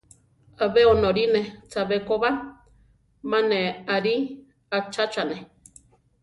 Abe 0.63 0.81
onorine 0.93 1.41
chabé 1.71 1.97
ko 2.07 2.13
ba, 2.21 2.29
ma 3.29 3.39
ne 3.49 3.57
arí 3.95 4.15
achachane. 4.77 5.37